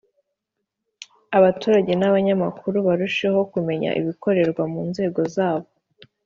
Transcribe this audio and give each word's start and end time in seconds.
abaturage 1.37 1.91
n 1.95 2.03
abanyamakuru 2.09 2.77
barusheho 2.87 3.39
kumenya 3.53 3.89
ibikorerwa 3.99 4.63
mu 4.73 4.81
nzego 4.89 5.21
zabo 5.35 5.69